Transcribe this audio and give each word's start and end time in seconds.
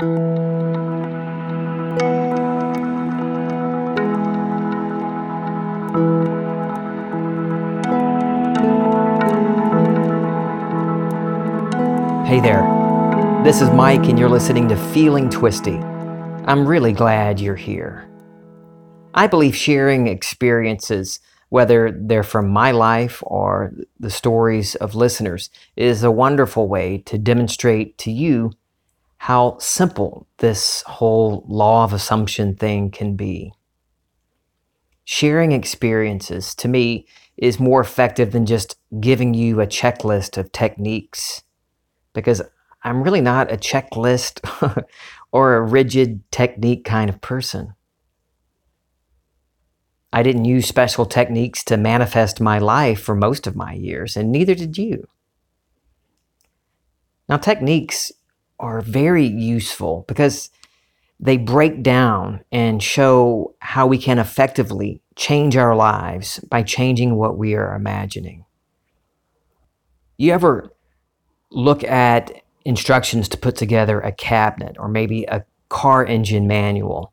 Hey 0.00 0.06
there. 12.38 12.62
This 13.42 13.60
is 13.60 13.70
Mike, 13.70 14.04
and 14.04 14.16
you're 14.16 14.28
listening 14.28 14.68
to 14.68 14.76
Feeling 14.92 15.28
Twisty. 15.28 15.78
I'm 15.78 16.64
really 16.64 16.92
glad 16.92 17.40
you're 17.40 17.56
here. 17.56 18.08
I 19.14 19.26
believe 19.26 19.56
sharing 19.56 20.06
experiences, 20.06 21.18
whether 21.48 21.90
they're 21.90 22.22
from 22.22 22.48
my 22.48 22.70
life 22.70 23.20
or 23.26 23.72
the 23.98 24.10
stories 24.10 24.76
of 24.76 24.94
listeners, 24.94 25.50
is 25.74 26.04
a 26.04 26.12
wonderful 26.12 26.68
way 26.68 26.98
to 26.98 27.18
demonstrate 27.18 27.98
to 27.98 28.12
you 28.12 28.52
how 29.18 29.58
simple 29.58 30.26
this 30.38 30.82
whole 30.82 31.44
law 31.48 31.84
of 31.84 31.92
assumption 31.92 32.54
thing 32.54 32.90
can 32.90 33.16
be. 33.16 33.52
Sharing 35.04 35.52
experiences, 35.52 36.54
to 36.56 36.68
me, 36.68 37.06
is 37.36 37.60
more 37.60 37.80
effective 37.80 38.32
than 38.32 38.46
just 38.46 38.76
giving 39.00 39.34
you 39.34 39.60
a 39.60 39.66
checklist 39.66 40.38
of 40.38 40.52
techniques 40.52 41.42
because 42.12 42.42
I'm 42.82 43.02
really 43.02 43.20
not 43.20 43.52
a 43.52 43.56
checklist 43.56 44.40
or 45.32 45.54
a 45.54 45.62
rigid 45.62 46.22
technique 46.30 46.84
kind 46.84 47.10
of 47.10 47.20
person. 47.20 47.74
I 50.12 50.22
didn't 50.22 50.46
use 50.46 50.66
special 50.66 51.04
techniques 51.04 51.62
to 51.64 51.76
manifest 51.76 52.40
my 52.40 52.58
life 52.58 53.00
for 53.02 53.14
most 53.14 53.46
of 53.46 53.56
my 53.56 53.74
years, 53.74 54.16
and 54.16 54.32
neither 54.32 54.54
did 54.54 54.78
you. 54.78 55.06
Now, 57.28 57.36
techniques 57.36 58.10
are 58.60 58.80
very 58.80 59.26
useful 59.26 60.04
because 60.08 60.50
they 61.20 61.36
break 61.36 61.82
down 61.82 62.44
and 62.52 62.82
show 62.82 63.54
how 63.58 63.86
we 63.86 63.98
can 63.98 64.18
effectively 64.18 65.02
change 65.16 65.56
our 65.56 65.74
lives 65.74 66.38
by 66.48 66.62
changing 66.62 67.16
what 67.16 67.36
we 67.36 67.54
are 67.54 67.74
imagining. 67.74 68.44
You 70.16 70.32
ever 70.32 70.72
look 71.50 71.82
at 71.84 72.42
instructions 72.64 73.28
to 73.30 73.36
put 73.36 73.56
together 73.56 74.00
a 74.00 74.12
cabinet 74.12 74.76
or 74.78 74.88
maybe 74.88 75.24
a 75.24 75.44
car 75.68 76.04
engine 76.04 76.46
manual. 76.46 77.12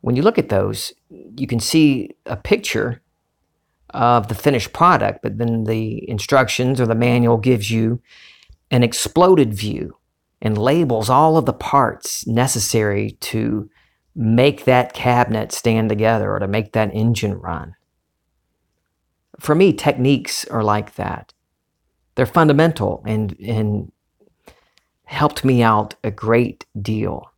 When 0.00 0.16
you 0.16 0.22
look 0.22 0.38
at 0.38 0.48
those, 0.48 0.92
you 1.10 1.46
can 1.46 1.60
see 1.60 2.10
a 2.26 2.36
picture 2.36 3.02
of 3.90 4.28
the 4.28 4.34
finished 4.34 4.72
product, 4.72 5.20
but 5.22 5.38
then 5.38 5.64
the 5.64 6.08
instructions 6.08 6.80
or 6.80 6.86
the 6.86 6.94
manual 6.94 7.36
gives 7.36 7.70
you 7.70 8.00
an 8.70 8.82
exploded 8.82 9.54
view 9.54 9.96
and 10.42 10.58
labels 10.58 11.08
all 11.08 11.38
of 11.38 11.46
the 11.46 11.52
parts 11.54 12.26
necessary 12.26 13.12
to 13.20 13.70
make 14.14 14.66
that 14.66 14.92
cabinet 14.92 15.52
stand 15.52 15.88
together 15.88 16.34
or 16.34 16.38
to 16.38 16.46
make 16.46 16.72
that 16.72 16.92
engine 16.92 17.34
run. 17.34 17.74
For 19.40 19.54
me, 19.54 19.72
techniques 19.72 20.44
are 20.46 20.62
like 20.62 20.96
that 20.96 21.32
they're 22.14 22.26
fundamental 22.26 23.02
and 23.06 23.36
and 23.40 23.92
helped 25.04 25.44
me 25.44 25.62
out 25.62 25.94
a 26.02 26.10
great 26.10 26.64
deal. 26.80 27.30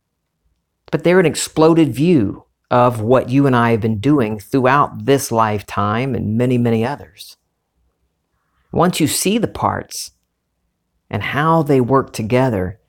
But 0.91 1.03
they're 1.03 1.19
an 1.19 1.25
exploded 1.25 1.93
view 1.93 2.45
of 2.71 3.01
what 3.01 3.29
you 3.29 3.47
and 3.47 3.55
I 3.55 3.71
have 3.71 3.81
been 3.81 3.99
doing 3.99 4.39
throughout 4.39 5.05
this 5.05 5.31
lifetime 5.31 6.15
and 6.15 6.37
many, 6.37 6.57
many 6.57 6.85
others. 6.85 7.37
Once 8.71 8.99
you 8.99 9.07
see 9.07 9.37
the 9.37 9.47
parts 9.47 10.11
and 11.09 11.21
how 11.21 11.63
they 11.63 11.81
work 11.81 12.13
together, 12.13 12.79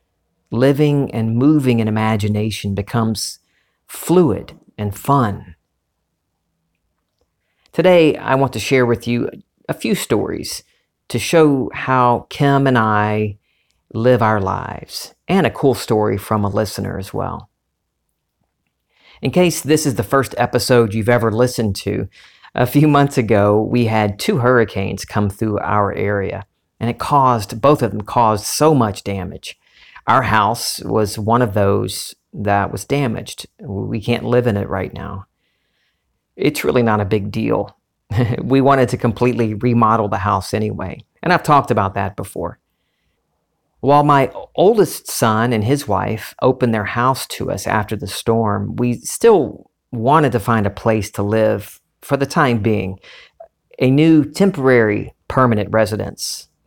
living 0.50 1.10
and 1.12 1.36
moving 1.36 1.80
in 1.80 1.88
imagination 1.88 2.74
becomes 2.74 3.38
fluid 3.86 4.58
and 4.78 4.96
fun. 4.96 5.56
Today, 7.72 8.16
I 8.16 8.34
want 8.36 8.52
to 8.54 8.58
share 8.58 8.86
with 8.86 9.06
you 9.06 9.30
a 9.68 9.74
few 9.74 9.94
stories 9.94 10.62
to 11.08 11.18
show 11.18 11.70
how 11.74 12.26
Kim 12.30 12.66
and 12.66 12.78
I 12.78 13.38
live 13.92 14.22
our 14.22 14.40
lives, 14.40 15.14
and 15.28 15.46
a 15.46 15.50
cool 15.50 15.74
story 15.74 16.18
from 16.18 16.44
a 16.44 16.48
listener 16.48 16.98
as 16.98 17.14
well. 17.14 17.48
In 19.22 19.30
case 19.30 19.60
this 19.60 19.86
is 19.86 19.94
the 19.94 20.02
first 20.02 20.34
episode 20.36 20.92
you've 20.92 21.08
ever 21.08 21.30
listened 21.30 21.76
to, 21.76 22.08
a 22.54 22.66
few 22.66 22.88
months 22.88 23.16
ago 23.18 23.60
we 23.60 23.86
had 23.86 24.18
two 24.18 24.38
hurricanes 24.38 25.04
come 25.04 25.30
through 25.30 25.58
our 25.60 25.92
area, 25.92 26.44
and 26.80 26.90
it 26.90 26.98
caused, 26.98 27.60
both 27.60 27.82
of 27.82 27.92
them 27.92 28.02
caused 28.02 28.44
so 28.44 28.74
much 28.74 29.04
damage. 29.04 29.58
Our 30.06 30.22
house 30.22 30.80
was 30.84 31.18
one 31.18 31.42
of 31.42 31.54
those 31.54 32.14
that 32.32 32.70
was 32.70 32.84
damaged. 32.84 33.46
We 33.60 34.00
can't 34.00 34.24
live 34.24 34.46
in 34.46 34.56
it 34.56 34.68
right 34.68 34.92
now. 34.92 35.26
It's 36.36 36.64
really 36.64 36.82
not 36.82 37.00
a 37.00 37.04
big 37.04 37.30
deal. 37.30 37.76
we 38.42 38.60
wanted 38.60 38.88
to 38.90 38.96
completely 38.96 39.54
remodel 39.54 40.08
the 40.08 40.18
house 40.18 40.54
anyway. 40.54 41.02
And 41.22 41.32
I've 41.32 41.42
talked 41.42 41.70
about 41.70 41.94
that 41.94 42.14
before. 42.14 42.58
While 43.80 44.04
my 44.04 44.32
oldest 44.54 45.08
son 45.08 45.52
and 45.52 45.64
his 45.64 45.88
wife 45.88 46.34
opened 46.40 46.72
their 46.72 46.84
house 46.84 47.26
to 47.28 47.50
us 47.50 47.66
after 47.66 47.96
the 47.96 48.06
storm, 48.06 48.76
we 48.76 48.94
still 48.94 49.70
wanted 49.92 50.32
to 50.32 50.40
find 50.40 50.66
a 50.66 50.70
place 50.70 51.10
to 51.12 51.22
live 51.22 51.80
for 52.00 52.16
the 52.16 52.26
time 52.26 52.58
being, 52.58 52.98
a 53.78 53.90
new 53.90 54.24
temporary 54.24 55.14
permanent 55.28 55.70
residence. 55.72 56.48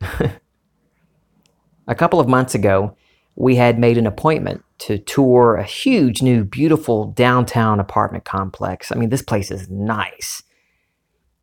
a 1.88 1.94
couple 1.94 2.20
of 2.20 2.28
months 2.28 2.54
ago, 2.54 2.96
we 3.40 3.56
had 3.56 3.78
made 3.78 3.96
an 3.96 4.06
appointment 4.06 4.62
to 4.76 4.98
tour 4.98 5.56
a 5.56 5.64
huge 5.64 6.20
new 6.20 6.44
beautiful 6.44 7.06
downtown 7.06 7.80
apartment 7.80 8.26
complex. 8.26 8.92
I 8.92 8.96
mean, 8.96 9.08
this 9.08 9.22
place 9.22 9.50
is 9.50 9.70
nice. 9.70 10.42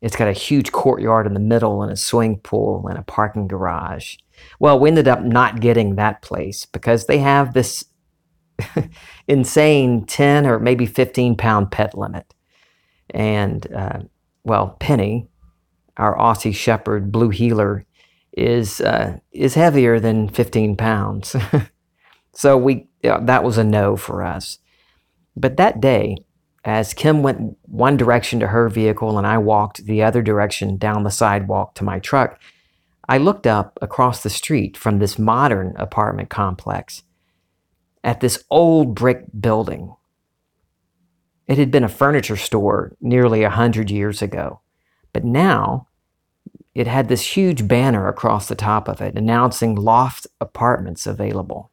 It's 0.00 0.14
got 0.14 0.28
a 0.28 0.32
huge 0.32 0.70
courtyard 0.70 1.26
in 1.26 1.34
the 1.34 1.40
middle 1.40 1.82
and 1.82 1.90
a 1.90 1.96
swimming 1.96 2.38
pool 2.38 2.86
and 2.86 2.96
a 2.96 3.02
parking 3.02 3.48
garage. 3.48 4.16
Well, 4.60 4.78
we 4.78 4.90
ended 4.90 5.08
up 5.08 5.22
not 5.22 5.58
getting 5.58 5.96
that 5.96 6.22
place 6.22 6.66
because 6.66 7.06
they 7.06 7.18
have 7.18 7.52
this 7.52 7.84
insane 9.26 10.06
10 10.06 10.46
or 10.46 10.60
maybe 10.60 10.86
15 10.86 11.36
pound 11.36 11.72
pet 11.72 11.98
limit. 11.98 12.32
And, 13.10 13.66
uh, 13.74 14.02
well, 14.44 14.76
Penny, 14.78 15.26
our 15.96 16.16
Aussie 16.16 16.54
Shepherd 16.54 17.10
Blue 17.10 17.30
Heeler, 17.30 17.84
is, 18.36 18.80
uh, 18.80 19.18
is 19.32 19.54
heavier 19.54 19.98
than 19.98 20.28
15 20.28 20.76
pounds. 20.76 21.34
so 22.38 22.56
we, 22.56 22.86
that 23.02 23.42
was 23.42 23.58
a 23.58 23.64
no 23.64 23.96
for 23.96 24.22
us. 24.22 24.60
But 25.36 25.56
that 25.56 25.80
day, 25.80 26.18
as 26.64 26.94
Kim 26.94 27.20
went 27.24 27.58
one 27.62 27.96
direction 27.96 28.38
to 28.38 28.46
her 28.46 28.68
vehicle 28.68 29.18
and 29.18 29.26
I 29.26 29.38
walked 29.38 29.86
the 29.86 30.04
other 30.04 30.22
direction 30.22 30.76
down 30.76 31.02
the 31.02 31.10
sidewalk 31.10 31.74
to 31.74 31.84
my 31.84 31.98
truck, 31.98 32.40
I 33.08 33.18
looked 33.18 33.48
up 33.48 33.76
across 33.82 34.22
the 34.22 34.30
street 34.30 34.76
from 34.76 35.00
this 35.00 35.18
modern 35.18 35.74
apartment 35.78 36.30
complex 36.30 37.02
at 38.04 38.20
this 38.20 38.44
old 38.52 38.94
brick 38.94 39.24
building. 39.40 39.96
It 41.48 41.58
had 41.58 41.72
been 41.72 41.82
a 41.82 41.88
furniture 41.88 42.36
store 42.36 42.92
nearly 43.00 43.42
a 43.42 43.50
hundred 43.50 43.90
years 43.90 44.22
ago, 44.22 44.60
but 45.12 45.24
now 45.24 45.88
it 46.72 46.86
had 46.86 47.08
this 47.08 47.36
huge 47.36 47.66
banner 47.66 48.06
across 48.06 48.46
the 48.46 48.54
top 48.54 48.86
of 48.86 49.00
it 49.00 49.18
announcing 49.18 49.74
loft 49.74 50.28
apartments 50.40 51.04
available. 51.04 51.72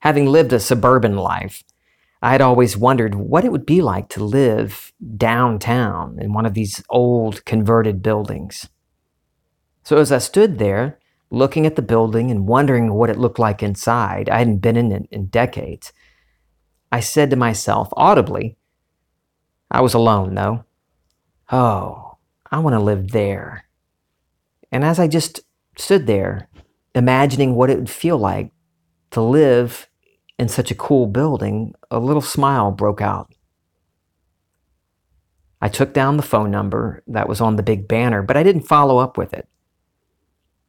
Having 0.00 0.26
lived 0.26 0.52
a 0.52 0.60
suburban 0.60 1.16
life, 1.16 1.64
I 2.22 2.32
had 2.32 2.40
always 2.40 2.76
wondered 2.76 3.14
what 3.14 3.44
it 3.44 3.52
would 3.52 3.66
be 3.66 3.80
like 3.80 4.08
to 4.10 4.24
live 4.24 4.92
downtown 5.16 6.18
in 6.20 6.32
one 6.32 6.46
of 6.46 6.54
these 6.54 6.82
old 6.88 7.44
converted 7.44 8.02
buildings. 8.02 8.68
So 9.82 9.98
as 9.98 10.12
I 10.12 10.18
stood 10.18 10.58
there, 10.58 10.98
looking 11.30 11.66
at 11.66 11.76
the 11.76 11.82
building 11.82 12.30
and 12.30 12.46
wondering 12.46 12.92
what 12.92 13.10
it 13.10 13.18
looked 13.18 13.38
like 13.38 13.62
inside, 13.62 14.28
I 14.28 14.38
hadn't 14.38 14.58
been 14.58 14.76
in 14.76 14.92
it 14.92 15.08
in 15.10 15.26
decades, 15.26 15.92
I 16.90 17.00
said 17.00 17.30
to 17.30 17.36
myself 17.36 17.88
audibly, 17.92 18.56
I 19.70 19.80
was 19.80 19.94
alone 19.94 20.34
though, 20.34 20.64
oh, 21.50 22.16
I 22.50 22.58
want 22.58 22.74
to 22.74 22.80
live 22.80 23.10
there. 23.10 23.64
And 24.72 24.84
as 24.84 24.98
I 24.98 25.06
just 25.06 25.40
stood 25.76 26.06
there, 26.06 26.48
imagining 26.94 27.54
what 27.54 27.70
it 27.70 27.78
would 27.78 27.90
feel 27.90 28.18
like 28.18 28.52
to 29.10 29.20
live 29.20 29.87
in 30.38 30.48
such 30.48 30.70
a 30.70 30.74
cool 30.74 31.06
building, 31.06 31.74
a 31.90 31.98
little 31.98 32.22
smile 32.22 32.70
broke 32.70 33.00
out. 33.00 33.32
I 35.60 35.68
took 35.68 35.92
down 35.92 36.16
the 36.16 36.22
phone 36.22 36.50
number 36.50 37.02
that 37.08 37.28
was 37.28 37.40
on 37.40 37.56
the 37.56 37.62
big 37.62 37.88
banner, 37.88 38.22
but 38.22 38.36
I 38.36 38.44
didn't 38.44 38.62
follow 38.62 38.98
up 38.98 39.18
with 39.18 39.34
it. 39.34 39.48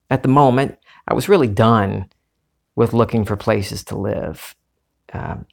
At 0.10 0.24
the 0.24 0.30
moment, 0.30 0.78
I 1.08 1.14
was 1.14 1.30
really 1.30 1.48
done 1.48 2.10
with 2.76 2.94
looking 2.94 3.26
for 3.26 3.36
places 3.36 3.84
to 3.86 3.98
live. 3.98 4.56
Um, 5.14 5.46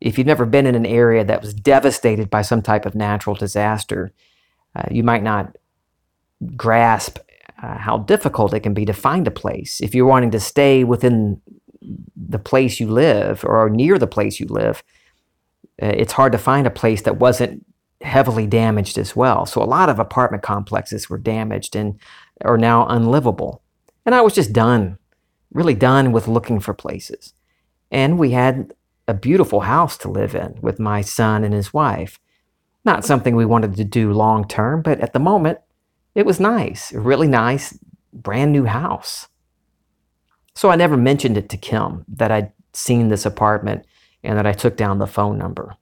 if 0.00 0.18
you've 0.18 0.26
never 0.26 0.44
been 0.44 0.66
in 0.66 0.74
an 0.74 0.86
area 0.86 1.24
that 1.24 1.40
was 1.40 1.54
devastated 1.54 2.28
by 2.28 2.42
some 2.42 2.60
type 2.60 2.84
of 2.84 2.94
natural 2.94 3.34
disaster, 3.34 4.12
uh, 4.76 4.84
you 4.90 5.02
might 5.02 5.22
not 5.22 5.56
grasp 6.54 7.18
uh, 7.62 7.78
how 7.78 7.98
difficult 7.98 8.52
it 8.52 8.60
can 8.60 8.74
be 8.74 8.84
to 8.84 8.92
find 8.92 9.26
a 9.26 9.32
place 9.32 9.80
if 9.80 9.94
you're 9.94 10.06
wanting 10.06 10.30
to 10.30 10.38
stay 10.40 10.84
within 10.84 11.40
the 12.16 12.38
place 12.38 12.80
you 12.80 12.88
live 12.88 13.44
or 13.44 13.70
near 13.70 13.98
the 13.98 14.06
place 14.06 14.40
you 14.40 14.46
live, 14.46 14.82
uh, 15.82 15.86
it's 15.86 16.12
hard 16.12 16.32
to 16.32 16.38
find 16.38 16.66
a 16.66 16.70
place 16.70 17.02
that 17.02 17.18
wasn't 17.18 17.64
heavily 18.00 18.46
damaged 18.46 18.98
as 18.98 19.16
well. 19.16 19.46
So 19.46 19.62
a 19.62 19.64
lot 19.64 19.88
of 19.88 19.98
apartment 19.98 20.42
complexes 20.42 21.10
were 21.10 21.18
damaged 21.18 21.74
and 21.74 21.98
are 22.42 22.58
now 22.58 22.86
unlivable. 22.86 23.62
And 24.06 24.14
I 24.14 24.20
was 24.20 24.34
just 24.34 24.52
done, 24.52 24.98
really 25.52 25.74
done 25.74 26.12
with 26.12 26.28
looking 26.28 26.60
for 26.60 26.74
places. 26.74 27.34
And 27.90 28.18
we 28.18 28.30
had 28.30 28.72
a 29.06 29.14
beautiful 29.14 29.60
house 29.60 29.96
to 29.98 30.10
live 30.10 30.34
in 30.34 30.58
with 30.60 30.78
my 30.78 31.00
son 31.00 31.42
and 31.42 31.54
his 31.54 31.72
wife. 31.72 32.20
Not 32.84 33.04
something 33.04 33.34
we 33.34 33.46
wanted 33.46 33.76
to 33.76 33.84
do 33.84 34.12
long 34.12 34.46
term, 34.46 34.82
but 34.82 35.00
at 35.00 35.12
the 35.12 35.18
moment, 35.18 35.58
it 36.14 36.26
was 36.26 36.38
nice, 36.38 36.92
a 36.92 37.00
really 37.00 37.28
nice, 37.28 37.78
brand 38.12 38.52
new 38.52 38.64
house. 38.64 39.28
So 40.58 40.70
I 40.70 40.74
never 40.74 40.96
mentioned 40.96 41.38
it 41.38 41.48
to 41.50 41.56
Kim 41.56 42.04
that 42.08 42.32
I'd 42.32 42.50
seen 42.72 43.06
this 43.06 43.24
apartment 43.24 43.86
and 44.24 44.36
that 44.36 44.44
I 44.44 44.50
took 44.50 44.76
down 44.76 44.98
the 44.98 45.06
phone 45.06 45.38
number. 45.38 45.76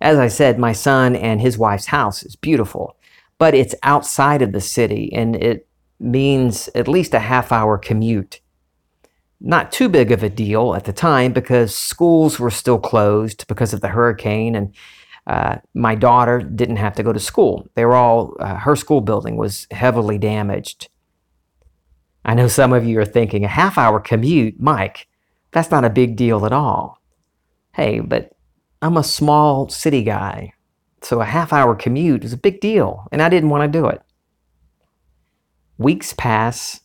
As 0.00 0.18
I 0.18 0.28
said, 0.28 0.56
my 0.56 0.70
son 0.70 1.16
and 1.16 1.40
his 1.40 1.58
wife's 1.58 1.86
house 1.86 2.22
is 2.22 2.36
beautiful, 2.36 2.96
but 3.38 3.52
it's 3.52 3.74
outside 3.82 4.40
of 4.40 4.52
the 4.52 4.60
city 4.60 5.12
and 5.12 5.34
it 5.34 5.66
means 5.98 6.68
at 6.76 6.86
least 6.86 7.12
a 7.12 7.18
half 7.18 7.50
hour 7.50 7.76
commute. 7.76 8.40
Not 9.40 9.72
too 9.72 9.88
big 9.88 10.12
of 10.12 10.22
a 10.22 10.28
deal 10.28 10.76
at 10.76 10.84
the 10.84 10.92
time 10.92 11.32
because 11.32 11.74
schools 11.74 12.38
were 12.38 12.52
still 12.52 12.78
closed 12.78 13.48
because 13.48 13.74
of 13.74 13.80
the 13.80 13.88
hurricane 13.88 14.54
and 14.54 14.72
uh, 15.26 15.56
my 15.74 15.96
daughter 15.96 16.38
didn't 16.38 16.76
have 16.76 16.94
to 16.94 17.02
go 17.02 17.12
to 17.12 17.18
school. 17.18 17.68
They 17.74 17.84
were 17.84 17.96
all, 17.96 18.36
uh, 18.38 18.54
her 18.54 18.76
school 18.76 19.00
building 19.00 19.36
was 19.36 19.66
heavily 19.72 20.18
damaged. 20.18 20.88
I 22.24 22.34
know 22.34 22.48
some 22.48 22.72
of 22.72 22.84
you 22.84 22.98
are 23.00 23.04
thinking, 23.06 23.44
a 23.44 23.48
half 23.48 23.78
hour 23.78 23.98
commute, 24.00 24.60
Mike, 24.60 25.06
that's 25.52 25.70
not 25.70 25.84
a 25.84 25.90
big 25.90 26.16
deal 26.16 26.44
at 26.46 26.52
all. 26.52 27.00
Hey, 27.72 28.00
but 28.00 28.32
I'm 28.82 28.96
a 28.96 29.04
small 29.04 29.68
city 29.68 30.02
guy, 30.02 30.52
so 31.02 31.20
a 31.20 31.24
half 31.24 31.52
hour 31.52 31.74
commute 31.74 32.24
is 32.24 32.32
a 32.32 32.38
big 32.38 32.60
deal, 32.60 33.08
and 33.10 33.22
I 33.22 33.28
didn't 33.28 33.50
want 33.50 33.70
to 33.70 33.78
do 33.78 33.86
it. 33.86 34.02
Weeks 35.78 36.12
pass, 36.12 36.80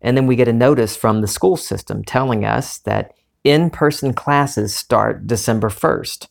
and 0.00 0.16
then 0.16 0.26
we 0.26 0.36
get 0.36 0.48
a 0.48 0.52
notice 0.52 0.96
from 0.96 1.20
the 1.20 1.28
school 1.28 1.56
system 1.56 2.04
telling 2.04 2.44
us 2.44 2.78
that 2.78 3.14
in 3.44 3.70
person 3.70 4.12
classes 4.12 4.76
start 4.76 5.26
December 5.26 5.70
1st, 5.70 6.28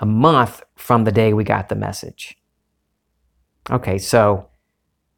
a 0.00 0.06
month 0.06 0.62
from 0.76 1.04
the 1.04 1.12
day 1.12 1.32
we 1.32 1.44
got 1.44 1.68
the 1.68 1.74
message. 1.74 2.36
Okay, 3.70 3.98
so 3.98 4.48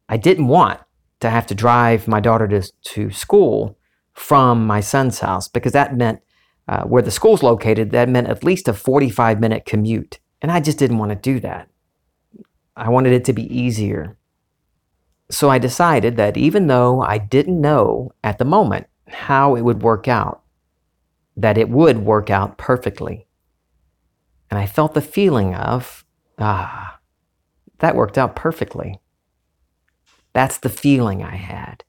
I 0.07 0.17
didn't 0.17 0.47
want 0.47 0.79
to 1.19 1.29
have 1.29 1.45
to 1.47 1.55
drive 1.55 2.07
my 2.07 2.19
daughter 2.19 2.47
to, 2.47 2.71
to 2.83 3.11
school 3.11 3.77
from 4.13 4.65
my 4.65 4.79
son's 4.79 5.19
house 5.19 5.47
because 5.47 5.73
that 5.73 5.95
meant 5.95 6.21
uh, 6.67 6.83
where 6.83 7.01
the 7.01 7.11
school's 7.11 7.41
located, 7.41 7.91
that 7.91 8.09
meant 8.09 8.27
at 8.27 8.43
least 8.43 8.67
a 8.67 8.73
45 8.73 9.39
minute 9.39 9.65
commute. 9.65 10.19
And 10.41 10.51
I 10.51 10.59
just 10.59 10.77
didn't 10.77 10.99
want 10.99 11.09
to 11.11 11.15
do 11.15 11.39
that. 11.39 11.67
I 12.75 12.89
wanted 12.89 13.13
it 13.13 13.25
to 13.25 13.33
be 13.33 13.53
easier. 13.55 14.17
So 15.31 15.49
I 15.49 15.57
decided 15.57 16.15
that 16.17 16.37
even 16.37 16.67
though 16.67 17.01
I 17.01 17.17
didn't 17.17 17.59
know 17.59 18.11
at 18.23 18.37
the 18.37 18.45
moment 18.45 18.87
how 19.07 19.55
it 19.55 19.61
would 19.61 19.81
work 19.81 20.07
out, 20.07 20.41
that 21.35 21.57
it 21.57 21.69
would 21.69 21.99
work 21.99 22.29
out 22.29 22.57
perfectly. 22.57 23.27
And 24.49 24.59
I 24.59 24.65
felt 24.65 24.93
the 24.93 25.01
feeling 25.01 25.55
of, 25.55 26.05
ah, 26.37 26.99
that 27.79 27.95
worked 27.95 28.17
out 28.17 28.35
perfectly. 28.35 28.99
That's 30.33 30.59
the 30.59 30.69
feeling 30.69 31.23
I 31.23 31.35
had. 31.35 31.83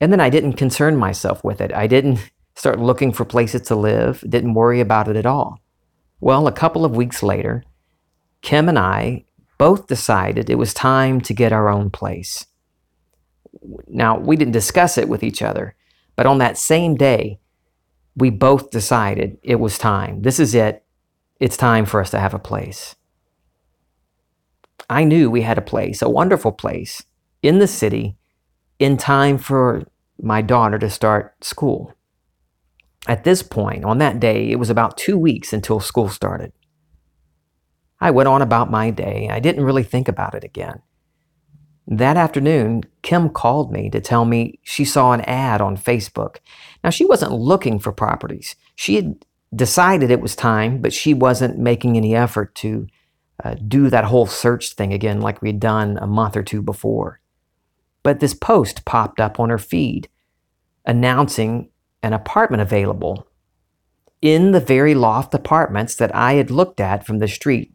And 0.00 0.10
then 0.10 0.20
I 0.20 0.30
didn't 0.30 0.54
concern 0.54 0.96
myself 0.96 1.44
with 1.44 1.60
it. 1.60 1.72
I 1.74 1.86
didn't 1.86 2.30
start 2.54 2.78
looking 2.78 3.12
for 3.12 3.24
places 3.24 3.62
to 3.62 3.76
live, 3.76 4.24
didn't 4.28 4.54
worry 4.54 4.80
about 4.80 5.08
it 5.08 5.16
at 5.16 5.26
all. 5.26 5.60
Well, 6.20 6.46
a 6.46 6.52
couple 6.52 6.84
of 6.84 6.96
weeks 6.96 7.22
later, 7.22 7.64
Kim 8.42 8.68
and 8.68 8.78
I 8.78 9.24
both 9.58 9.86
decided 9.86 10.48
it 10.48 10.58
was 10.58 10.72
time 10.72 11.20
to 11.22 11.34
get 11.34 11.52
our 11.52 11.68
own 11.68 11.90
place. 11.90 12.46
Now, 13.86 14.18
we 14.18 14.36
didn't 14.36 14.52
discuss 14.52 14.96
it 14.96 15.08
with 15.08 15.22
each 15.22 15.42
other, 15.42 15.74
but 16.16 16.26
on 16.26 16.38
that 16.38 16.56
same 16.56 16.94
day, 16.94 17.40
we 18.16 18.30
both 18.30 18.70
decided 18.70 19.38
it 19.42 19.56
was 19.56 19.78
time. 19.78 20.22
This 20.22 20.40
is 20.40 20.54
it. 20.54 20.84
It's 21.38 21.56
time 21.56 21.84
for 21.86 22.00
us 22.00 22.10
to 22.10 22.20
have 22.20 22.34
a 22.34 22.38
place. 22.38 22.94
I 24.88 25.04
knew 25.04 25.30
we 25.30 25.42
had 25.42 25.58
a 25.58 25.62
place, 25.62 26.02
a 26.02 26.08
wonderful 26.08 26.52
place 26.52 27.02
in 27.42 27.58
the 27.58 27.66
city, 27.66 28.16
in 28.78 28.96
time 28.96 29.38
for 29.38 29.84
my 30.20 30.42
daughter 30.42 30.78
to 30.78 30.90
start 30.90 31.42
school. 31.44 31.94
At 33.06 33.24
this 33.24 33.42
point, 33.42 33.84
on 33.84 33.98
that 33.98 34.20
day, 34.20 34.50
it 34.50 34.58
was 34.58 34.70
about 34.70 34.96
two 34.96 35.16
weeks 35.16 35.52
until 35.52 35.80
school 35.80 36.08
started. 36.08 36.52
I 38.00 38.10
went 38.10 38.28
on 38.28 38.42
about 38.42 38.70
my 38.70 38.90
day. 38.90 39.28
I 39.30 39.40
didn't 39.40 39.64
really 39.64 39.82
think 39.82 40.08
about 40.08 40.34
it 40.34 40.44
again. 40.44 40.82
That 41.86 42.16
afternoon, 42.16 42.84
Kim 43.02 43.30
called 43.30 43.72
me 43.72 43.90
to 43.90 44.00
tell 44.00 44.24
me 44.24 44.60
she 44.62 44.84
saw 44.84 45.12
an 45.12 45.22
ad 45.22 45.60
on 45.60 45.76
Facebook. 45.76 46.36
Now, 46.84 46.90
she 46.90 47.04
wasn't 47.04 47.32
looking 47.32 47.78
for 47.78 47.92
properties. 47.92 48.54
She 48.76 48.94
had 48.96 49.24
decided 49.54 50.10
it 50.10 50.20
was 50.20 50.36
time, 50.36 50.80
but 50.80 50.92
she 50.92 51.12
wasn't 51.12 51.58
making 51.58 51.96
any 51.96 52.14
effort 52.14 52.54
to 52.56 52.86
uh, 53.42 53.54
do 53.66 53.90
that 53.90 54.04
whole 54.04 54.26
search 54.26 54.74
thing 54.74 54.92
again 54.92 55.20
like 55.20 55.42
we'd 55.42 55.60
done 55.60 55.98
a 56.00 56.06
month 56.06 56.36
or 56.36 56.42
two 56.42 56.62
before. 56.62 57.19
But 58.02 58.20
this 58.20 58.34
post 58.34 58.84
popped 58.84 59.20
up 59.20 59.38
on 59.38 59.50
her 59.50 59.58
feed 59.58 60.08
announcing 60.86 61.70
an 62.02 62.12
apartment 62.12 62.62
available 62.62 63.26
in 64.22 64.52
the 64.52 64.60
very 64.60 64.94
loft 64.94 65.34
apartments 65.34 65.94
that 65.96 66.14
I 66.14 66.34
had 66.34 66.50
looked 66.50 66.80
at 66.80 67.06
from 67.06 67.18
the 67.18 67.28
street 67.28 67.72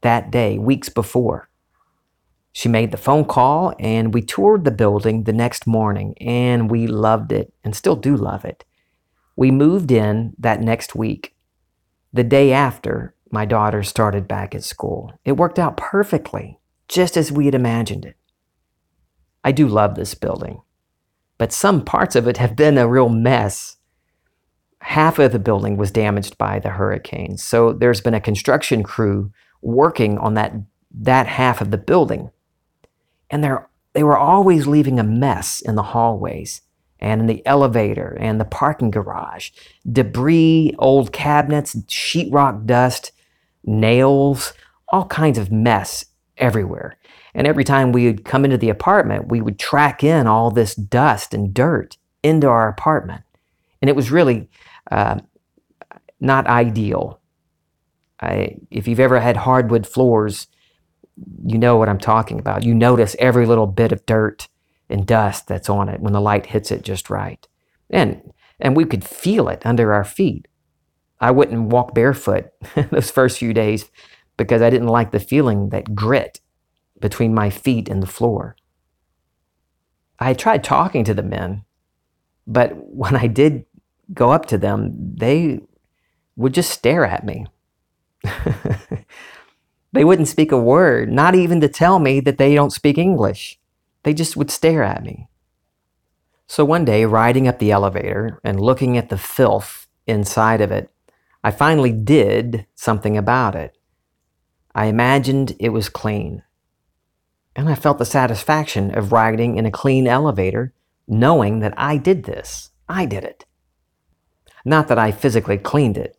that 0.00 0.30
day, 0.30 0.58
weeks 0.58 0.88
before. 0.88 1.48
She 2.52 2.68
made 2.68 2.92
the 2.92 2.96
phone 2.96 3.24
call 3.24 3.74
and 3.80 4.14
we 4.14 4.22
toured 4.22 4.64
the 4.64 4.70
building 4.70 5.24
the 5.24 5.32
next 5.32 5.66
morning 5.66 6.14
and 6.20 6.70
we 6.70 6.86
loved 6.86 7.32
it 7.32 7.52
and 7.64 7.74
still 7.74 7.96
do 7.96 8.16
love 8.16 8.44
it. 8.44 8.64
We 9.36 9.50
moved 9.50 9.90
in 9.90 10.34
that 10.38 10.60
next 10.60 10.94
week. 10.94 11.34
The 12.12 12.22
day 12.22 12.52
after, 12.52 13.14
my 13.30 13.44
daughter 13.44 13.82
started 13.82 14.28
back 14.28 14.54
at 14.54 14.62
school. 14.62 15.12
It 15.24 15.32
worked 15.32 15.58
out 15.58 15.76
perfectly, 15.76 16.60
just 16.86 17.16
as 17.16 17.32
we 17.32 17.46
had 17.46 17.54
imagined 17.56 18.04
it. 18.04 18.16
I 19.44 19.52
do 19.52 19.68
love 19.68 19.94
this 19.94 20.14
building 20.14 20.62
but 21.38 21.52
some 21.52 21.84
parts 21.84 22.16
of 22.16 22.28
it 22.28 22.36
have 22.36 22.56
been 22.56 22.78
a 22.78 22.88
real 22.88 23.08
mess. 23.08 23.76
Half 24.80 25.18
of 25.18 25.32
the 25.32 25.38
building 25.38 25.76
was 25.76 25.90
damaged 25.90 26.38
by 26.38 26.58
the 26.58 26.70
hurricane. 26.70 27.36
So 27.38 27.72
there's 27.72 28.00
been 28.00 28.14
a 28.14 28.20
construction 28.20 28.82
crew 28.82 29.32
working 29.62 30.18
on 30.18 30.34
that, 30.34 30.52
that 30.92 31.26
half 31.26 31.60
of 31.60 31.70
the 31.70 31.78
building. 31.78 32.30
And 33.30 33.42
they're, 33.42 33.68
they 33.94 34.02
were 34.02 34.18
always 34.18 34.66
leaving 34.66 34.98
a 34.98 35.04
mess 35.04 35.60
in 35.60 35.74
the 35.74 35.82
hallways 35.82 36.60
and 37.00 37.20
in 37.20 37.26
the 37.26 37.44
elevator 37.46 38.16
and 38.20 38.40
the 38.40 38.44
parking 38.44 38.90
garage. 38.90 39.50
Debris, 39.90 40.74
old 40.78 41.12
cabinets, 41.12 41.74
sheetrock 41.86 42.66
dust, 42.66 43.12
nails, 43.64 44.52
all 44.88 45.06
kinds 45.06 45.38
of 45.38 45.50
mess 45.50 46.04
everywhere. 46.36 46.96
And 47.34 47.46
every 47.46 47.64
time 47.64 47.92
we 47.92 48.06
would 48.06 48.24
come 48.24 48.44
into 48.44 48.58
the 48.58 48.70
apartment, 48.70 49.28
we 49.28 49.40
would 49.40 49.58
track 49.58 50.04
in 50.04 50.26
all 50.26 50.50
this 50.50 50.74
dust 50.74 51.34
and 51.34 51.52
dirt 51.52 51.96
into 52.22 52.48
our 52.48 52.68
apartment. 52.68 53.22
And 53.80 53.88
it 53.88 53.96
was 53.96 54.10
really 54.10 54.48
uh, 54.90 55.20
not 56.20 56.46
ideal. 56.46 57.20
I, 58.20 58.56
if 58.70 58.88
you've 58.88 59.00
ever 59.00 59.20
had 59.20 59.36
hardwood 59.36 59.86
floors, 59.86 60.46
you 61.44 61.58
know 61.58 61.76
what 61.76 61.88
I'm 61.88 61.98
talking 61.98 62.38
about. 62.38 62.64
You 62.64 62.74
notice 62.74 63.14
every 63.18 63.46
little 63.46 63.66
bit 63.66 63.92
of 63.92 64.06
dirt 64.06 64.48
and 64.88 65.06
dust 65.06 65.46
that's 65.46 65.68
on 65.68 65.88
it 65.88 66.00
when 66.00 66.12
the 66.12 66.20
light 66.20 66.46
hits 66.46 66.70
it 66.70 66.82
just 66.82 67.10
right. 67.10 67.46
And, 67.90 68.32
and 68.60 68.76
we 68.76 68.84
could 68.84 69.04
feel 69.04 69.48
it 69.48 69.64
under 69.64 69.92
our 69.92 70.04
feet. 70.04 70.48
I 71.20 71.30
wouldn't 71.30 71.68
walk 71.68 71.94
barefoot 71.94 72.46
those 72.90 73.10
first 73.10 73.38
few 73.38 73.52
days 73.52 73.90
because 74.36 74.62
I 74.62 74.70
didn't 74.70 74.88
like 74.88 75.10
the 75.10 75.20
feeling, 75.20 75.70
that 75.70 75.94
grit 75.94 76.40
between 77.00 77.34
my 77.34 77.50
feet 77.50 77.88
and 77.88 78.02
the 78.02 78.06
floor. 78.06 78.56
I 80.18 80.34
tried 80.34 80.64
talking 80.64 81.04
to 81.04 81.14
the 81.14 81.22
men, 81.22 81.64
but 82.46 82.72
when 82.76 83.16
I 83.16 83.26
did 83.26 83.66
go 84.12 84.30
up 84.30 84.46
to 84.46 84.58
them, 84.58 84.92
they 85.16 85.60
would 86.36 86.54
just 86.54 86.70
stare 86.70 87.04
at 87.04 87.24
me. 87.24 87.46
they 89.92 90.04
wouldn't 90.04 90.28
speak 90.28 90.50
a 90.50 90.58
word, 90.58 91.12
not 91.12 91.34
even 91.34 91.60
to 91.60 91.68
tell 91.68 91.98
me 91.98 92.20
that 92.20 92.38
they 92.38 92.54
don't 92.54 92.72
speak 92.72 92.98
English. 92.98 93.58
They 94.02 94.14
just 94.14 94.36
would 94.36 94.50
stare 94.50 94.82
at 94.82 95.02
me. 95.02 95.28
So 96.46 96.64
one 96.64 96.84
day, 96.84 97.04
riding 97.04 97.48
up 97.48 97.58
the 97.58 97.70
elevator 97.70 98.40
and 98.44 98.60
looking 98.60 98.98
at 98.98 99.08
the 99.08 99.16
filth 99.16 99.88
inside 100.06 100.60
of 100.60 100.70
it, 100.70 100.90
I 101.42 101.50
finally 101.50 101.92
did 101.92 102.66
something 102.74 103.16
about 103.16 103.54
it. 103.54 103.73
I 104.74 104.86
imagined 104.86 105.56
it 105.60 105.68
was 105.68 105.88
clean. 105.88 106.42
And 107.54 107.68
I 107.68 107.74
felt 107.74 107.98
the 107.98 108.04
satisfaction 108.04 108.96
of 108.96 109.12
riding 109.12 109.56
in 109.56 109.66
a 109.66 109.70
clean 109.70 110.08
elevator, 110.08 110.72
knowing 111.06 111.60
that 111.60 111.74
I 111.76 111.96
did 111.96 112.24
this. 112.24 112.70
I 112.88 113.06
did 113.06 113.24
it. 113.24 113.44
Not 114.64 114.88
that 114.88 114.98
I 114.98 115.12
physically 115.12 115.58
cleaned 115.58 115.96
it, 115.96 116.16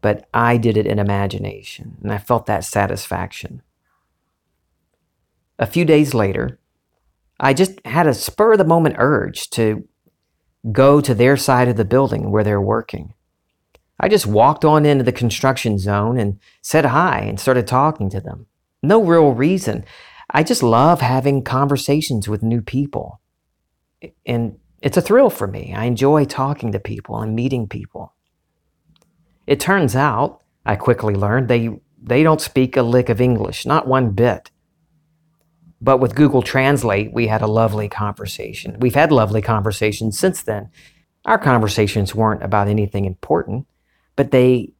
but 0.00 0.28
I 0.32 0.56
did 0.56 0.76
it 0.76 0.86
in 0.86 0.98
imagination, 0.98 1.96
and 2.02 2.12
I 2.12 2.18
felt 2.18 2.46
that 2.46 2.64
satisfaction. 2.64 3.62
A 5.58 5.66
few 5.66 5.84
days 5.84 6.14
later, 6.14 6.58
I 7.38 7.52
just 7.52 7.84
had 7.84 8.06
a 8.06 8.14
spur 8.14 8.52
of 8.52 8.58
the 8.58 8.64
moment 8.64 8.96
urge 8.98 9.50
to 9.50 9.86
go 10.72 11.00
to 11.00 11.14
their 11.14 11.36
side 11.36 11.68
of 11.68 11.76
the 11.76 11.84
building 11.84 12.30
where 12.30 12.44
they're 12.44 12.60
working. 12.60 13.14
I 13.98 14.08
just 14.08 14.26
walked 14.26 14.64
on 14.64 14.84
into 14.84 15.04
the 15.04 15.12
construction 15.12 15.78
zone 15.78 16.18
and 16.18 16.38
said 16.62 16.84
hi 16.86 17.20
and 17.20 17.40
started 17.40 17.66
talking 17.66 18.10
to 18.10 18.20
them. 18.20 18.46
No 18.82 19.02
real 19.02 19.32
reason. 19.32 19.84
I 20.30 20.42
just 20.42 20.62
love 20.62 21.00
having 21.00 21.42
conversations 21.42 22.28
with 22.28 22.42
new 22.42 22.60
people. 22.60 23.20
And 24.26 24.58
it's 24.82 24.96
a 24.96 25.02
thrill 25.02 25.30
for 25.30 25.46
me. 25.46 25.72
I 25.74 25.84
enjoy 25.84 26.24
talking 26.24 26.72
to 26.72 26.78
people 26.78 27.18
and 27.20 27.34
meeting 27.34 27.68
people. 27.68 28.12
It 29.46 29.60
turns 29.60 29.96
out, 29.96 30.42
I 30.66 30.76
quickly 30.76 31.14
learned, 31.14 31.48
they, 31.48 31.70
they 32.02 32.22
don't 32.22 32.40
speak 32.40 32.76
a 32.76 32.82
lick 32.82 33.08
of 33.08 33.20
English, 33.20 33.64
not 33.64 33.86
one 33.86 34.10
bit. 34.10 34.50
But 35.80 35.98
with 35.98 36.14
Google 36.14 36.42
Translate, 36.42 37.12
we 37.12 37.28
had 37.28 37.42
a 37.42 37.46
lovely 37.46 37.88
conversation. 37.88 38.76
We've 38.80 38.94
had 38.94 39.12
lovely 39.12 39.42
conversations 39.42 40.18
since 40.18 40.42
then. 40.42 40.70
Our 41.24 41.38
conversations 41.38 42.14
weren't 42.14 42.42
about 42.42 42.68
anything 42.68 43.04
important, 43.04 43.66
but 44.16 44.30
they 44.30 44.72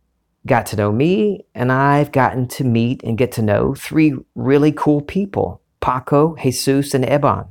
got 0.46 0.66
to 0.66 0.76
know 0.76 0.92
me, 0.92 1.44
and 1.54 1.70
I've 1.70 2.12
gotten 2.12 2.48
to 2.48 2.64
meet 2.64 3.02
and 3.02 3.18
get 3.18 3.32
to 3.32 3.42
know 3.42 3.74
three 3.74 4.14
really 4.34 4.72
cool 4.72 5.02
people 5.02 5.60
Paco, 5.80 6.34
Jesus, 6.36 6.94
and 6.94 7.04
Eban. 7.04 7.46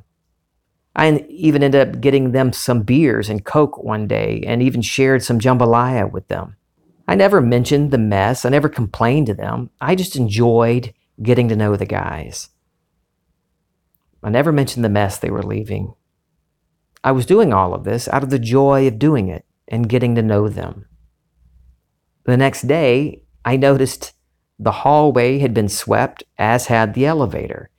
I 0.95 1.25
even 1.29 1.61
ended 1.61 1.89
up 1.89 2.01
getting 2.01 2.31
them 2.31 2.53
some 2.53 2.83
beers 2.83 3.29
and 3.29 3.43
Coke 3.43 3.83
one 3.83 4.07
day 4.07 4.43
and 4.47 4.61
even 4.61 4.81
shared 4.81 5.23
some 5.23 5.39
jambalaya 5.39 6.09
with 6.09 6.27
them. 6.29 6.55
I 7.07 7.15
never 7.15 7.41
mentioned 7.41 7.91
the 7.91 7.97
mess, 7.97 8.45
I 8.45 8.49
never 8.49 8.69
complained 8.69 9.27
to 9.27 9.33
them. 9.33 9.69
I 9.79 9.95
just 9.95 10.15
enjoyed 10.15 10.93
getting 11.21 11.49
to 11.49 11.55
know 11.55 11.75
the 11.75 11.85
guys. 11.85 12.49
I 14.23 14.29
never 14.29 14.51
mentioned 14.51 14.83
the 14.83 14.89
mess 14.89 15.17
they 15.17 15.29
were 15.29 15.43
leaving. 15.43 15.93
I 17.03 17.11
was 17.11 17.27
doing 17.27 17.53
all 17.53 17.73
of 17.75 17.83
this 17.83 18.07
out 18.07 18.23
of 18.23 18.31
the 18.31 18.39
joy 18.39 18.87
of 18.87 18.97
doing 18.97 19.27
it 19.27 19.45
and 19.67 19.87
getting 19.87 20.15
to 20.15 20.23
know 20.23 20.49
them. 20.49 20.87
The 22.25 22.37
next 22.37 22.67
day, 22.67 23.21
I 23.43 23.57
noticed 23.57 24.13
the 24.59 24.71
hallway 24.71 25.39
had 25.39 25.53
been 25.53 25.69
swept, 25.69 26.23
as 26.37 26.67
had 26.67 26.93
the 26.93 27.05
elevator. 27.05 27.69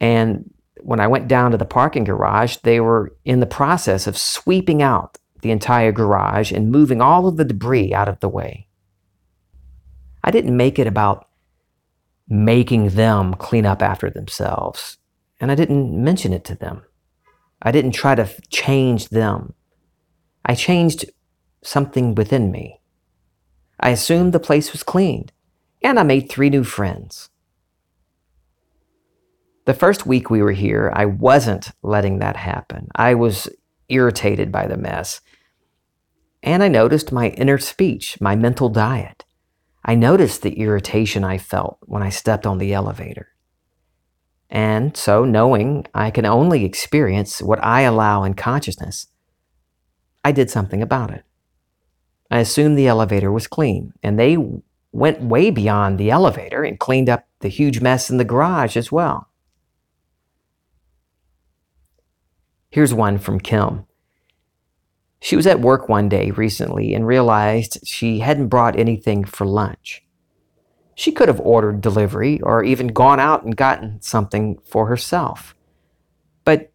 And 0.00 0.52
when 0.80 1.00
I 1.00 1.06
went 1.06 1.28
down 1.28 1.50
to 1.50 1.56
the 1.56 1.64
parking 1.64 2.04
garage, 2.04 2.56
they 2.58 2.80
were 2.80 3.14
in 3.24 3.40
the 3.40 3.46
process 3.46 4.06
of 4.06 4.16
sweeping 4.16 4.82
out 4.82 5.18
the 5.42 5.50
entire 5.50 5.92
garage 5.92 6.52
and 6.52 6.70
moving 6.70 7.00
all 7.00 7.26
of 7.26 7.36
the 7.36 7.44
debris 7.44 7.94
out 7.94 8.08
of 8.08 8.20
the 8.20 8.28
way. 8.28 8.66
I 10.24 10.30
didn't 10.30 10.56
make 10.56 10.78
it 10.78 10.86
about 10.86 11.28
making 12.28 12.90
them 12.90 13.34
clean 13.34 13.66
up 13.66 13.82
after 13.82 14.10
themselves 14.10 14.98
and 15.40 15.50
I 15.50 15.54
didn't 15.54 15.92
mention 15.92 16.32
it 16.32 16.44
to 16.44 16.54
them. 16.54 16.82
I 17.62 17.72
didn't 17.72 17.92
try 17.92 18.14
to 18.14 18.28
change 18.50 19.08
them. 19.08 19.54
I 20.44 20.54
changed 20.54 21.06
something 21.62 22.14
within 22.14 22.50
me. 22.50 22.79
I 23.80 23.90
assumed 23.90 24.32
the 24.32 24.40
place 24.40 24.72
was 24.72 24.82
cleaned, 24.82 25.32
and 25.82 25.98
I 25.98 26.02
made 26.02 26.28
three 26.28 26.50
new 26.50 26.64
friends. 26.64 27.30
The 29.64 29.74
first 29.74 30.06
week 30.06 30.30
we 30.30 30.42
were 30.42 30.52
here, 30.52 30.92
I 30.94 31.06
wasn't 31.06 31.70
letting 31.82 32.18
that 32.18 32.36
happen. 32.36 32.88
I 32.94 33.14
was 33.14 33.48
irritated 33.88 34.52
by 34.52 34.66
the 34.66 34.76
mess. 34.76 35.20
And 36.42 36.62
I 36.62 36.68
noticed 36.68 37.12
my 37.12 37.28
inner 37.30 37.58
speech, 37.58 38.20
my 38.20 38.36
mental 38.36 38.68
diet. 38.68 39.24
I 39.84 39.94
noticed 39.94 40.42
the 40.42 40.58
irritation 40.58 41.24
I 41.24 41.38
felt 41.38 41.78
when 41.82 42.02
I 42.02 42.10
stepped 42.10 42.46
on 42.46 42.58
the 42.58 42.72
elevator. 42.72 43.28
And 44.50 44.96
so, 44.96 45.24
knowing 45.24 45.86
I 45.94 46.10
can 46.10 46.26
only 46.26 46.64
experience 46.64 47.40
what 47.40 47.62
I 47.62 47.82
allow 47.82 48.24
in 48.24 48.34
consciousness, 48.34 49.06
I 50.24 50.32
did 50.32 50.50
something 50.50 50.82
about 50.82 51.10
it. 51.10 51.24
I 52.30 52.38
assumed 52.38 52.78
the 52.78 52.86
elevator 52.86 53.32
was 53.32 53.46
clean, 53.46 53.92
and 54.02 54.18
they 54.18 54.36
went 54.92 55.22
way 55.22 55.50
beyond 55.50 55.98
the 55.98 56.10
elevator 56.10 56.62
and 56.62 56.78
cleaned 56.78 57.08
up 57.08 57.26
the 57.40 57.48
huge 57.48 57.80
mess 57.80 58.10
in 58.10 58.18
the 58.18 58.24
garage 58.24 58.76
as 58.76 58.92
well. 58.92 59.28
Here's 62.70 62.94
one 62.94 63.18
from 63.18 63.40
Kim. 63.40 63.84
She 65.20 65.36
was 65.36 65.46
at 65.46 65.60
work 65.60 65.88
one 65.88 66.08
day 66.08 66.30
recently 66.30 66.94
and 66.94 67.06
realized 67.06 67.86
she 67.86 68.20
hadn't 68.20 68.48
brought 68.48 68.78
anything 68.78 69.24
for 69.24 69.44
lunch. 69.44 70.02
She 70.94 71.12
could 71.12 71.28
have 71.28 71.40
ordered 71.40 71.80
delivery 71.80 72.40
or 72.42 72.62
even 72.62 72.88
gone 72.88 73.20
out 73.20 73.42
and 73.42 73.56
gotten 73.56 74.00
something 74.00 74.58
for 74.64 74.86
herself. 74.86 75.54
But 76.44 76.72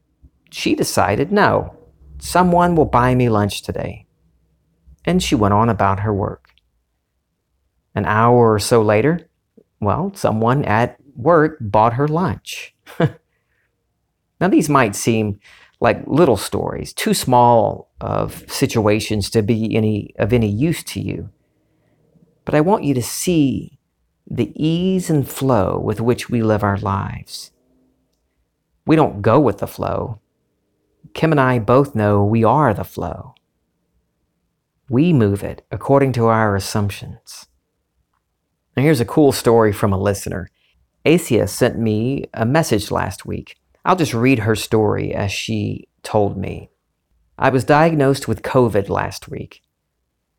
she 0.51 0.75
decided 0.75 1.31
no, 1.31 1.75
someone 2.19 2.75
will 2.75 2.85
buy 2.85 3.15
me 3.15 3.29
lunch 3.29 3.61
today. 3.61 4.04
And 5.05 5.21
she 5.21 5.35
went 5.35 5.53
on 5.53 5.69
about 5.69 6.01
her 6.01 6.13
work. 6.13 6.49
An 7.93 8.05
hour 8.05 8.53
or 8.53 8.59
so 8.59 8.81
later, 8.81 9.29
well, 9.79 10.11
someone 10.15 10.65
at 10.65 10.97
work 11.15 11.57
bought 11.61 11.93
her 11.93 12.07
lunch. 12.07 12.75
now, 12.99 14.47
these 14.49 14.67
might 14.67 14.95
seem 14.95 15.39
like 15.79 16.07
little 16.07 16.37
stories, 16.37 16.93
too 16.93 17.13
small 17.13 17.91
of 18.01 18.43
situations 18.51 19.29
to 19.29 19.41
be 19.41 19.75
any 19.75 20.13
of 20.17 20.33
any 20.33 20.49
use 20.49 20.83
to 20.83 20.99
you. 20.99 21.29
But 22.43 22.55
I 22.55 22.61
want 22.61 22.83
you 22.83 22.93
to 22.95 23.01
see 23.01 23.77
the 24.29 24.51
ease 24.55 25.09
and 25.09 25.27
flow 25.27 25.79
with 25.79 26.01
which 26.01 26.29
we 26.29 26.41
live 26.41 26.63
our 26.63 26.77
lives. 26.77 27.51
We 28.85 28.95
don't 28.95 29.21
go 29.21 29.39
with 29.39 29.59
the 29.59 29.67
flow. 29.67 30.19
Kim 31.13 31.31
and 31.31 31.39
I 31.39 31.59
both 31.59 31.95
know 31.95 32.23
we 32.23 32.43
are 32.43 32.73
the 32.73 32.83
flow. 32.83 33.34
We 34.89 35.13
move 35.13 35.43
it 35.43 35.65
according 35.71 36.11
to 36.13 36.27
our 36.27 36.55
assumptions. 36.55 37.47
Now, 38.77 38.83
here's 38.83 38.99
a 38.99 39.05
cool 39.05 39.31
story 39.31 39.73
from 39.73 39.91
a 39.91 39.99
listener. 39.99 40.49
Asia 41.03 41.47
sent 41.47 41.79
me 41.79 42.25
a 42.33 42.45
message 42.45 42.91
last 42.91 43.25
week. 43.25 43.57
I'll 43.83 43.95
just 43.95 44.13
read 44.13 44.39
her 44.39 44.55
story 44.55 45.13
as 45.13 45.31
she 45.31 45.87
told 46.03 46.37
me. 46.37 46.69
I 47.37 47.49
was 47.49 47.63
diagnosed 47.63 48.27
with 48.27 48.43
COVID 48.43 48.89
last 48.89 49.27
week. 49.27 49.61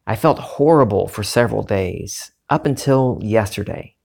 I 0.06 0.14
felt 0.14 0.38
horrible 0.38 1.08
for 1.08 1.22
several 1.24 1.62
days 1.62 2.30
up 2.48 2.66
until 2.66 3.18
yesterday. 3.22 3.95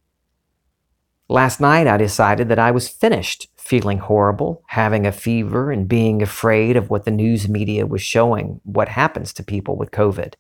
Last 1.32 1.62
night, 1.62 1.88
I 1.88 1.96
decided 1.96 2.50
that 2.50 2.60
I 2.60 2.72
was 2.72 2.90
finished 2.90 3.48
feeling 3.56 4.00
horrible, 4.00 4.64
having 4.68 5.08
a 5.08 5.14
fever, 5.14 5.72
and 5.72 5.88
being 5.88 6.22
afraid 6.22 6.76
of 6.76 6.90
what 6.90 7.06
the 7.06 7.10
news 7.10 7.48
media 7.48 7.88
was 7.88 8.02
showing 8.02 8.60
what 8.66 8.90
happens 8.90 9.32
to 9.34 9.44
people 9.44 9.78
with 9.78 9.92
COVID. 9.92 10.34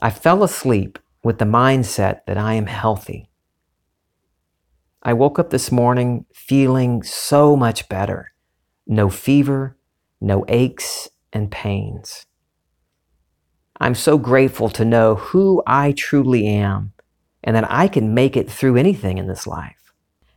I 0.00 0.10
fell 0.10 0.44
asleep 0.44 1.00
with 1.24 1.38
the 1.38 1.44
mindset 1.44 2.20
that 2.28 2.38
I 2.38 2.54
am 2.54 2.66
healthy. 2.66 3.28
I 5.02 5.12
woke 5.12 5.40
up 5.40 5.50
this 5.50 5.72
morning 5.72 6.26
feeling 6.32 7.02
so 7.02 7.56
much 7.56 7.88
better. 7.88 8.32
No 8.86 9.10
fever, 9.10 9.76
no 10.20 10.44
aches 10.46 11.08
and 11.32 11.50
pains. 11.50 12.26
I'm 13.80 13.96
so 13.96 14.18
grateful 14.18 14.68
to 14.68 14.84
know 14.84 15.16
who 15.16 15.64
I 15.66 15.90
truly 15.90 16.46
am 16.46 16.93
and 17.44 17.54
that 17.54 17.70
I 17.70 17.86
can 17.86 18.14
make 18.14 18.36
it 18.36 18.50
through 18.50 18.76
anything 18.76 19.18
in 19.18 19.28
this 19.28 19.46
life. 19.46 19.92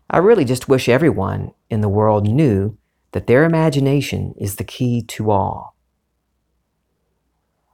I 0.10 0.20
really 0.20 0.46
just 0.46 0.70
wish 0.70 0.88
everyone 0.88 1.54
in 1.70 1.82
the 1.82 1.90
world 1.90 2.28
knew 2.28 2.78
that 3.14 3.28
their 3.28 3.44
imagination 3.44 4.36
is 4.38 4.56
the 4.56 4.64
key 4.64 5.02
to 5.02 5.32
all. 5.32 5.76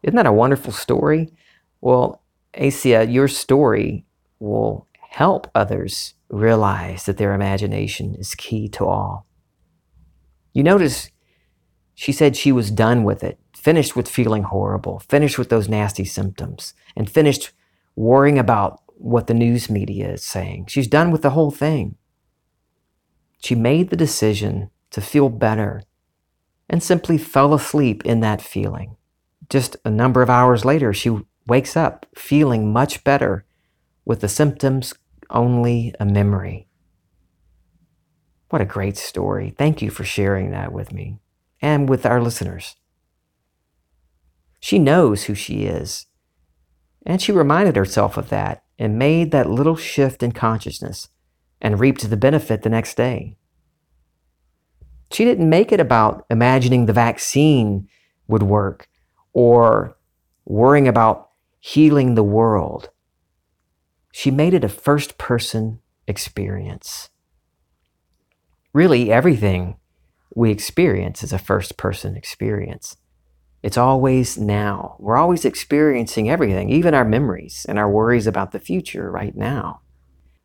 Isn't 0.03 0.15
that 0.15 0.25
a 0.25 0.31
wonderful 0.31 0.71
story? 0.71 1.33
Well, 1.81 2.21
Asia, 2.53 3.05
your 3.05 3.27
story 3.27 4.05
will 4.39 4.87
help 5.09 5.49
others 5.53 6.13
realize 6.29 7.05
that 7.05 7.17
their 7.17 7.33
imagination 7.33 8.15
is 8.15 8.35
key 8.35 8.69
to 8.69 8.85
all. 8.85 9.25
You 10.53 10.63
notice 10.63 11.09
she 11.95 12.11
said 12.11 12.35
she 12.35 12.51
was 12.51 12.71
done 12.71 13.03
with 13.03 13.23
it 13.23 13.39
finished 13.63 13.95
with 13.95 14.09
feeling 14.09 14.43
horrible, 14.43 14.99
finished 14.99 15.39
with 15.39 15.47
those 15.47 15.69
nasty 15.69 16.03
symptoms, 16.03 16.73
and 16.97 17.09
finished 17.09 17.53
worrying 17.95 18.37
about 18.37 18.81
what 19.03 19.27
the 19.27 19.33
news 19.33 19.69
media 19.69 20.13
is 20.13 20.23
saying. 20.23 20.65
She's 20.69 20.87
done 20.87 21.11
with 21.11 21.23
the 21.23 21.31
whole 21.31 21.51
thing. 21.51 21.95
She 23.43 23.53
made 23.53 23.89
the 23.89 23.97
decision 23.97 24.69
to 24.91 25.01
feel 25.01 25.27
better 25.27 25.83
and 26.69 26.81
simply 26.81 27.17
fell 27.17 27.53
asleep 27.53 28.05
in 28.05 28.21
that 28.21 28.41
feeling. 28.41 28.95
Just 29.49 29.75
a 29.83 29.89
number 29.89 30.21
of 30.21 30.29
hours 30.29 30.63
later, 30.63 30.93
she 30.93 31.19
wakes 31.45 31.75
up 31.75 32.05
feeling 32.15 32.71
much 32.71 33.03
better 33.03 33.45
with 34.05 34.21
the 34.21 34.29
symptoms 34.29 34.93
only 35.29 35.93
a 35.99 36.05
memory. 36.05 36.69
What 38.51 38.61
a 38.61 38.65
great 38.65 38.95
story. 38.95 39.53
Thank 39.57 39.81
you 39.81 39.89
for 39.89 40.05
sharing 40.05 40.51
that 40.51 40.71
with 40.71 40.93
me 40.93 41.19
and 41.61 41.89
with 41.89 42.05
our 42.05 42.21
listeners. 42.21 42.77
She 44.61 44.79
knows 44.79 45.23
who 45.23 45.35
she 45.35 45.65
is. 45.65 46.05
And 47.05 47.21
she 47.21 47.33
reminded 47.33 47.75
herself 47.75 48.15
of 48.15 48.29
that 48.29 48.63
and 48.83 48.99
made 48.99 49.31
that 49.31 49.49
little 49.49 49.77
shift 49.77 50.21
in 50.21 50.33
consciousness 50.33 51.07
and 51.61 51.79
reaped 51.79 52.09
the 52.09 52.17
benefit 52.17 52.63
the 52.63 52.69
next 52.69 52.97
day. 52.97 53.37
She 55.09 55.23
didn't 55.23 55.49
make 55.49 55.71
it 55.71 55.79
about 55.79 56.25
imagining 56.29 56.85
the 56.85 56.91
vaccine 56.91 57.87
would 58.27 58.43
work 58.43 58.89
or 59.31 59.95
worrying 60.43 60.89
about 60.89 61.29
healing 61.61 62.15
the 62.15 62.23
world. 62.23 62.89
She 64.11 64.29
made 64.29 64.53
it 64.53 64.65
a 64.65 64.69
first 64.69 65.17
person 65.17 65.79
experience. 66.05 67.09
Really, 68.73 69.13
everything 69.13 69.77
we 70.35 70.51
experience 70.51 71.23
is 71.23 71.31
a 71.31 71.39
first 71.39 71.77
person 71.77 72.17
experience. 72.17 72.97
It's 73.63 73.77
always 73.77 74.37
now. 74.37 74.97
We're 74.99 75.15
always 75.15 75.45
experiencing 75.45 76.29
everything, 76.29 76.69
even 76.69 76.93
our 76.93 77.05
memories 77.05 77.65
and 77.67 77.79
our 77.79 77.89
worries 77.89 78.27
about 78.27 78.51
the 78.51 78.59
future 78.59 79.09
right 79.09 79.35
now. 79.35 79.79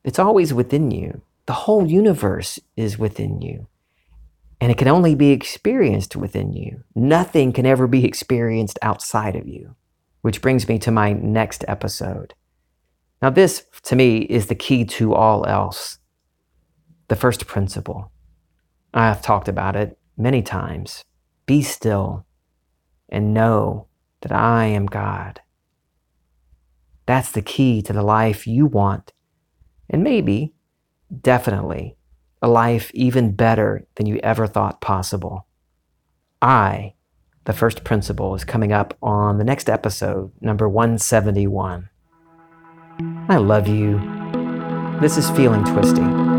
It's 0.05 0.21
always 0.21 0.55
within 0.55 0.93
you. 0.93 1.23
The 1.47 1.53
whole 1.53 1.91
universe 1.91 2.61
is 2.77 2.97
within 2.97 3.43
you. 3.43 3.67
And 4.61 4.71
it 4.71 4.79
can 4.79 4.87
only 4.87 5.17
be 5.17 5.31
experienced 5.31 6.15
within 6.15 6.53
you. 6.53 6.85
Nothing 6.95 7.53
can 7.53 7.67
ever 7.67 7.89
be 7.89 8.05
experienced 8.05 8.79
outside 8.83 9.35
of 9.35 9.49
you. 9.49 9.75
Which 10.23 10.41
brings 10.41 10.69
me 10.69 10.79
to 10.81 10.93
my 10.93 11.13
next 11.13 11.65
episode. 11.67 12.35
Now, 13.21 13.31
this 13.31 13.65
to 13.85 13.97
me 13.97 14.19
is 14.19 14.47
the 14.47 14.55
key 14.55 14.85
to 14.85 15.15
all 15.15 15.45
else. 15.47 15.99
The 17.09 17.17
first 17.17 17.47
principle. 17.47 18.13
I 18.95 19.07
have 19.07 19.23
talked 19.23 19.49
about 19.49 19.75
it 19.75 19.99
many 20.17 20.43
times. 20.43 21.05
Be 21.47 21.63
still 21.63 22.27
and 23.09 23.35
know 23.35 23.87
that 24.21 24.33
I 24.33 24.67
am 24.67 24.87
God. 24.87 25.41
That's 27.07 27.31
the 27.31 27.43
key 27.43 27.81
to 27.83 27.93
the 27.93 28.03
life 28.03 28.47
you 28.47 28.67
want. 28.67 29.13
And 29.89 30.03
maybe, 30.03 30.53
definitely, 31.23 31.97
a 32.43 32.49
life 32.49 32.91
even 32.93 33.33
better 33.33 33.87
than 33.95 34.07
you 34.07 34.19
ever 34.23 34.47
thought 34.47 34.81
possible. 34.81 35.47
I, 36.43 36.95
the 37.45 37.53
first 37.53 37.83
principle, 37.85 38.35
is 38.35 38.45
coming 38.45 38.73
up 38.73 38.97
on 39.03 39.39
the 39.39 39.45
next 39.45 39.69
episode, 39.71 40.33
number 40.41 40.69
171. 40.69 41.89
I 43.29 43.37
love 43.37 43.69
you. 43.69 43.99
This 45.01 45.17
is 45.17 45.31
Feeling 45.31 45.65
Twisty. 45.65 46.38